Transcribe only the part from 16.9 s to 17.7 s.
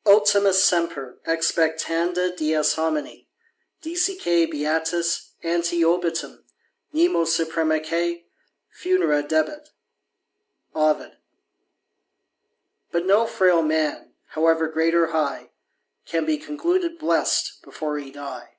blest